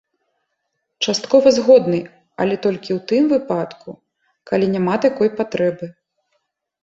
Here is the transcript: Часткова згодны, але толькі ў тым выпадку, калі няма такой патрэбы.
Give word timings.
Часткова 1.07 1.47
згодны, 1.57 1.99
але 2.45 2.55
толькі 2.65 2.91
ў 2.95 2.97
тым 3.11 3.23
выпадку, 3.33 3.89
калі 4.53 4.65
няма 4.77 4.95
такой 5.05 5.29
патрэбы. 5.43 5.85